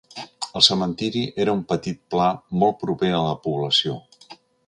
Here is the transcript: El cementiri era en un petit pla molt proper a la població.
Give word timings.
El 0.59 0.63
cementiri 0.67 1.21
era 1.45 1.53
en 1.57 1.59
un 1.59 1.61
petit 1.73 2.01
pla 2.15 2.31
molt 2.63 2.81
proper 2.85 3.13
a 3.19 3.23
la 3.27 3.37
població. 3.47 3.97